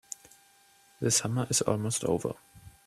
[0.99, 2.33] The summer is almost over.